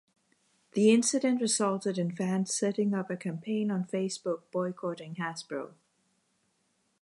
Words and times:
The 0.71 0.89
incident 0.89 1.41
resulted 1.41 1.99
in 1.99 2.15
fans 2.15 2.51
setting 2.51 2.95
up 2.95 3.11
a 3.11 3.15
campaign 3.15 3.69
on 3.69 3.85
Facebook 3.85 4.41
boycotting 4.51 5.17
Hasbro. 5.19 5.73